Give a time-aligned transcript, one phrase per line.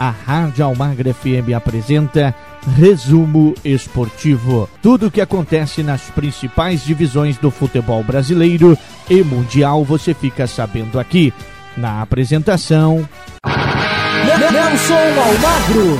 [0.00, 2.34] a Rádio Almagra FM apresenta
[2.74, 4.66] Resumo Esportivo.
[4.80, 8.78] Tudo o que acontece nas principais divisões do futebol brasileiro
[9.10, 11.34] e mundial você fica sabendo aqui.
[11.76, 13.06] Na apresentação.
[14.24, 15.98] Nelson Almagro.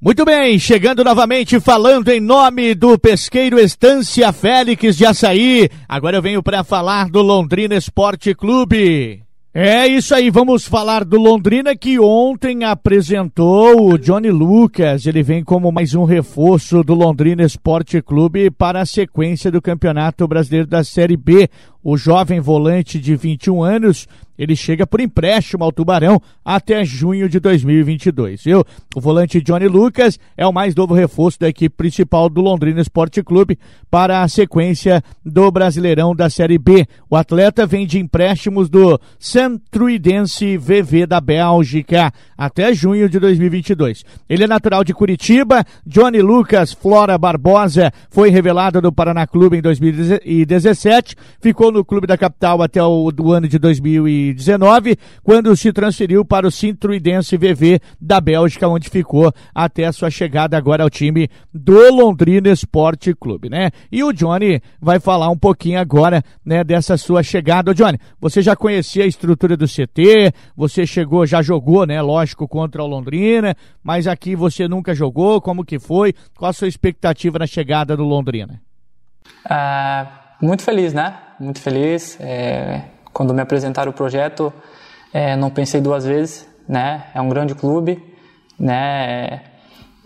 [0.00, 5.68] Muito bem, chegando novamente falando em nome do pesqueiro Estância Félix de Açaí.
[5.88, 9.24] Agora eu venho para falar do Londrina Esporte Clube.
[9.54, 15.04] É isso aí, vamos falar do Londrina que ontem apresentou o Johnny Lucas.
[15.04, 20.26] Ele vem como mais um reforço do Londrina Esporte Clube para a sequência do Campeonato
[20.26, 21.50] Brasileiro da Série B.
[21.82, 24.06] O jovem volante de 21 anos
[24.38, 28.42] ele chega por empréstimo ao Tubarão até junho de 2022.
[28.44, 28.64] Viu?
[28.94, 33.22] O volante Johnny Lucas é o mais novo reforço da equipe principal do Londrina Esporte
[33.22, 33.58] Clube
[33.90, 36.86] para a sequência do Brasileirão da Série B.
[37.10, 44.04] O atleta vem de empréstimos do Centruidense VV da Bélgica até junho de 2022.
[44.28, 45.64] Ele é natural de Curitiba.
[45.86, 51.14] Johnny Lucas Flora Barbosa foi revelado do Paraná Clube em 2017.
[51.40, 54.52] Ficou no clube da capital até o do ano de 2017.
[54.52, 60.10] 2019, quando se transferiu para o Cintruidense VV da Bélgica, onde ficou até a sua
[60.10, 63.70] chegada agora ao time do Londrina Esporte Clube, né?
[63.90, 67.70] E o Johnny vai falar um pouquinho agora, né, dessa sua chegada.
[67.70, 72.46] Ô, Johnny, você já conhecia a estrutura do CT, você chegou, já jogou, né, lógico,
[72.48, 76.14] contra o Londrina, mas aqui você nunca jogou, como que foi?
[76.36, 78.60] Qual a sua expectativa na chegada do Londrina?
[79.46, 81.14] Uh, muito feliz, né?
[81.38, 82.18] Muito feliz.
[82.20, 84.52] É, quando me apresentaram o projeto,
[85.12, 87.04] é, não pensei duas vezes, né?
[87.14, 88.02] É um grande clube,
[88.58, 89.42] né?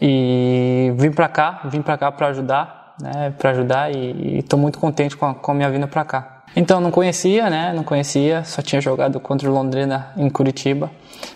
[0.00, 3.34] E vim para cá, vim para cá para ajudar, né?
[3.36, 6.42] Para ajudar e estou muito contente com a, com a minha vinda para cá.
[6.54, 7.72] Então não conhecia, né?
[7.74, 10.90] Não conhecia, só tinha jogado contra o Londrina em Curitiba,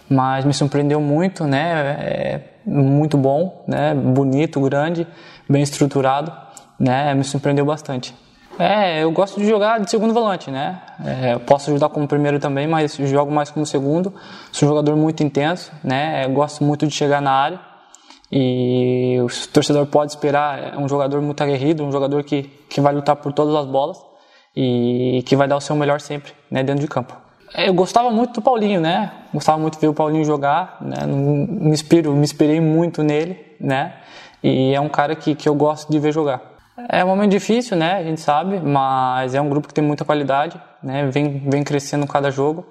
[0.08, 1.96] mas me surpreendeu muito, né?
[2.00, 3.94] É muito bom, né?
[3.94, 5.06] Bonito, grande,
[5.48, 6.32] bem estruturado,
[6.78, 7.14] né?
[7.14, 8.14] Me surpreendeu bastante.
[8.58, 10.80] É, eu gosto de jogar de segundo volante, né?
[11.04, 14.14] É, posso ajudar como primeiro também, mas jogo mais como segundo.
[14.52, 16.24] Sou um jogador muito intenso, né?
[16.24, 17.60] Eu gosto muito de chegar na área
[18.30, 22.94] e o torcedor pode esperar é um jogador muito aguerrido, um jogador que, que vai
[22.94, 23.98] lutar por todas as bolas
[24.56, 26.62] e que vai dar o seu melhor sempre, né?
[26.62, 27.14] Dentro de campo.
[27.52, 29.10] É, eu gostava muito do Paulinho, né?
[29.32, 31.06] Gostava muito de ver o Paulinho jogar, né?
[31.06, 33.94] Me inspiro, me inspirei muito nele, né?
[34.42, 36.53] E é um cara que, que eu gosto de ver jogar.
[36.88, 37.94] É um momento difícil, né?
[37.94, 41.08] A gente sabe, mas é um grupo que tem muita qualidade, né?
[41.08, 42.66] Vem, vem crescendo cada jogo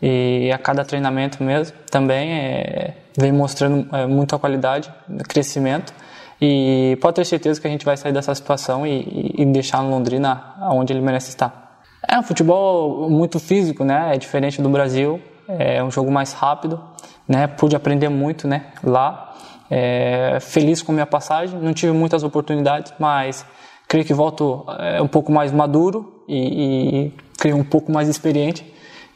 [0.00, 4.92] e a cada treinamento mesmo também é, vem mostrando é, muita qualidade,
[5.28, 5.92] crescimento
[6.40, 9.90] e pode ter certeza que a gente vai sair dessa situação e, e deixar no
[9.90, 11.82] Londrina onde ele merece estar.
[12.08, 14.14] É um futebol muito físico, né?
[14.14, 16.80] É diferente do Brasil, é um jogo mais rápido,
[17.28, 17.46] né?
[17.46, 18.66] Pude aprender muito, né?
[18.82, 19.34] Lá
[19.70, 23.44] é, feliz com minha passagem, não tive muitas oportunidades, mas
[23.88, 28.64] creio que volto é, um pouco mais maduro e, e creio um pouco mais experiente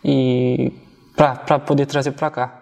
[0.05, 0.73] e
[1.17, 2.55] para poder trazer para cá.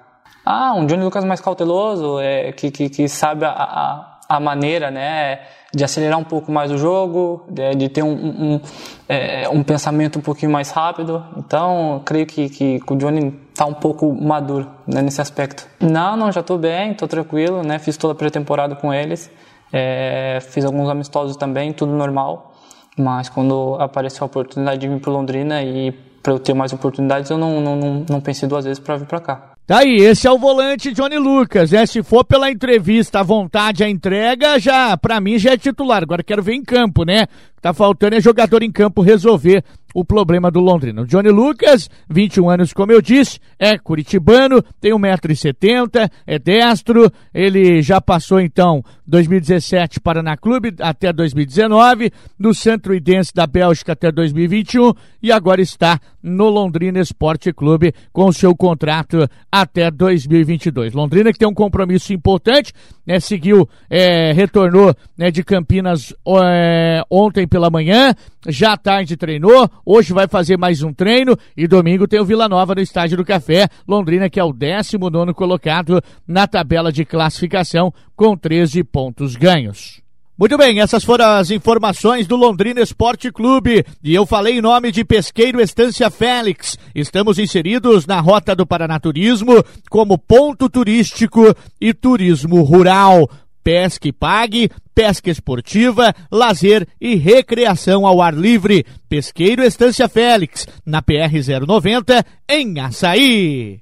[0.44, 4.90] Ah, um Johnny Lucas mais cauteloso, é, que, que, que sabe a, a, a maneira,
[4.90, 5.40] né?
[5.74, 8.60] de acelerar um pouco mais o jogo, de, de ter um, um,
[9.06, 11.22] é, um, pensamento um pouquinho mais rápido.
[11.36, 15.66] Então, creio que, que, o Johnny está um pouco maduro né, nesse aspecto.
[15.80, 17.78] Não, não, já estou bem, estou tranquilo, né?
[17.78, 19.30] Fiz toda a pré-temporada com eles,
[19.72, 22.52] é, fiz alguns amistosos também, tudo normal.
[22.98, 25.90] Mas quando apareceu a oportunidade de vir para Londrina e
[26.22, 29.06] para eu ter mais oportunidades, eu não, não, não, não pensei duas vezes para vir
[29.06, 29.52] para cá.
[29.66, 31.72] Tá aí, esse é o volante Johnny Lucas.
[31.72, 36.02] É, se for pela entrevista, a vontade, a entrega, já, para mim já é titular.
[36.02, 37.26] Agora quero ver em campo, né?
[37.60, 39.64] Tá faltando é jogador em campo resolver
[39.96, 41.00] o problema do Londrina.
[41.00, 47.80] O Johnny Lucas, 21 anos, como eu disse, é curitibano, tem 1,70m, é destro, ele
[47.80, 54.92] já passou então 2017 Paraná Clube até 2019, no Centro Idense da Bélgica até 2021
[55.22, 60.92] e agora está no Londrina Esporte Clube com seu contrato até 2022.
[60.92, 62.72] Londrina que tem um compromisso importante,
[63.06, 68.14] né, seguiu, é, retornou né, de Campinas é, ontem pela manhã,
[68.48, 72.74] já tarde treinou, hoje vai fazer mais um treino e domingo tem o Vila Nova
[72.74, 78.36] no Estádio do Café, Londrina que é o 19 colocado na tabela de classificação com
[78.36, 80.04] 13 pontos ganhos.
[80.38, 84.92] Muito bem, essas foram as informações do Londrina Esporte Clube e eu falei em nome
[84.92, 86.76] de Pesqueiro Estância Félix.
[86.94, 93.30] Estamos inseridos na Rota do Paranaturismo como ponto turístico e turismo rural.
[93.66, 98.86] Pesque Pague, pesca esportiva, lazer e recreação ao ar livre.
[99.08, 101.34] Pesqueiro Estância Félix, na PR
[101.66, 103.80] 090, em Açaí.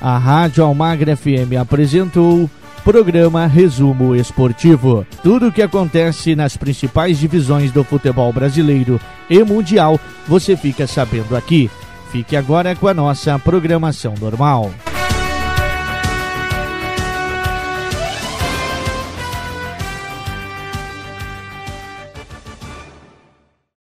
[0.00, 2.48] A Rádio Almagra FM apresentou
[2.84, 5.04] programa Resumo Esportivo.
[5.24, 11.36] Tudo o que acontece nas principais divisões do futebol brasileiro e mundial, você fica sabendo
[11.36, 11.68] aqui.
[12.12, 14.70] Fique agora com a nossa programação normal.